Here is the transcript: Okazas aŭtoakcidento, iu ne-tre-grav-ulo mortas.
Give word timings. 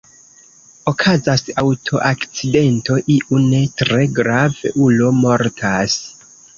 Okazas 0.91 1.45
aŭtoakcidento, 1.65 2.99
iu 3.19 3.43
ne-tre-grav-ulo 3.55 5.17
mortas. 5.23 6.05